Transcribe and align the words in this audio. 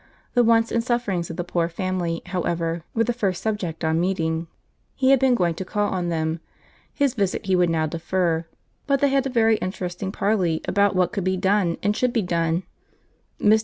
The 0.33 0.43
wants 0.43 0.71
and 0.71 0.83
sufferings 0.83 1.29
of 1.29 1.37
the 1.37 1.43
poor 1.43 1.69
family, 1.69 2.23
however, 2.25 2.83
were 2.95 3.03
the 3.03 3.13
first 3.13 3.39
subject 3.43 3.85
on 3.85 3.99
meeting. 3.99 4.47
He 4.95 5.11
had 5.11 5.19
been 5.19 5.35
going 5.35 5.53
to 5.53 5.63
call 5.63 5.91
on 5.93 6.09
them. 6.09 6.39
His 6.91 7.13
visit 7.13 7.45
he 7.45 7.55
would 7.55 7.69
now 7.69 7.85
defer; 7.85 8.47
but 8.87 8.99
they 8.99 9.09
had 9.09 9.27
a 9.27 9.29
very 9.29 9.57
interesting 9.57 10.11
parley 10.11 10.61
about 10.67 10.95
what 10.95 11.11
could 11.11 11.23
be 11.23 11.37
done 11.37 11.77
and 11.83 11.95
should 11.95 12.13
be 12.13 12.23
done. 12.23 12.63
Mr. 13.39 13.59